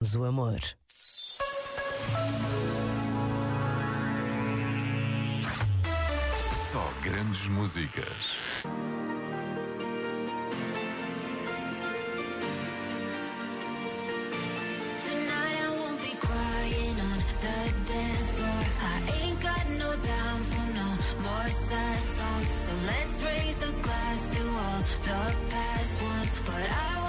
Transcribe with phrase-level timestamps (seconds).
[0.00, 0.60] o amor.
[6.52, 8.38] Só grandes músicas.
[15.02, 18.62] Tonight I won't be crying on the dance floor.
[18.80, 20.88] I ain't got no time for no
[21.22, 22.46] more sad songs.
[22.46, 26.42] So let's raise a glass to all the past ones.
[26.46, 27.07] But I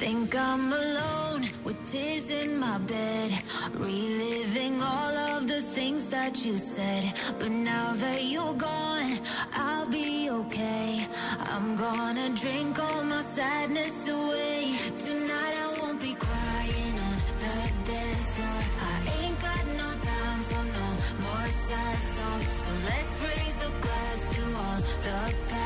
[0.00, 3.30] think I'm alone with tears in my bed,
[3.72, 7.14] reliving all of the things that you said.
[7.38, 9.18] But now that you're gone,
[9.54, 11.06] I'll be okay.
[11.52, 14.76] I'm gonna drink all my sadness away.
[15.06, 17.56] Tonight I won't be crying on the
[17.90, 18.60] dance floor.
[18.92, 20.86] I ain't got no time for no
[21.24, 22.48] more sad songs.
[22.62, 25.65] So let's raise a glass to all the past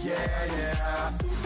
[0.00, 0.14] Yeah,
[0.56, 1.45] yeah.